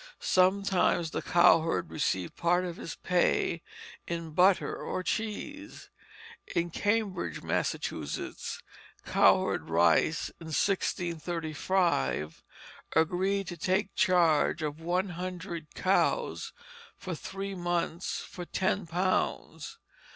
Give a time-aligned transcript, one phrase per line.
[0.19, 3.61] Sometimes the cowherd received part of his pay
[4.07, 5.91] in butter or cheese.
[6.55, 8.63] In Cambridge, Massachusetts,
[9.05, 12.43] Cowherd Rice, in 1635,
[12.95, 16.51] agreed to take charge of one hundred cows
[16.97, 19.77] for three months for ten pounds.